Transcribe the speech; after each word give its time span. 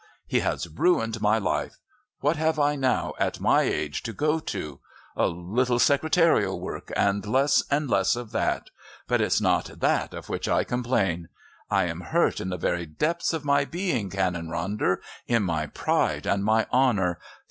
"He 0.25 0.39
has 0.39 0.67
ruined 0.67 1.21
my 1.21 1.37
life. 1.37 1.77
What 2.21 2.35
have 2.35 2.57
I 2.57 2.75
now 2.75 3.13
at 3.19 3.39
my 3.39 3.61
age 3.61 4.01
to 4.01 4.13
go 4.13 4.39
to? 4.39 4.79
A 5.15 5.27
little 5.27 5.77
secretarial 5.77 6.59
work, 6.59 6.91
and 6.95 7.23
less 7.23 7.61
and 7.69 7.87
less 7.87 8.15
of 8.15 8.31
that. 8.31 8.71
But 9.07 9.21
it's 9.21 9.39
not 9.39 9.65
that 9.79 10.15
of 10.15 10.27
which 10.27 10.49
I 10.49 10.63
complain. 10.63 11.29
I 11.69 11.83
am 11.85 12.01
hurt 12.01 12.41
in 12.41 12.49
the 12.49 12.57
very 12.57 12.87
depths 12.87 13.31
of 13.31 13.45
my 13.45 13.63
being, 13.63 14.09
Canon 14.09 14.47
Ronder. 14.47 14.97
In 15.27 15.43
my 15.43 15.67
pride 15.67 16.25
and 16.25 16.43
my 16.43 16.65
honour. 16.73 17.19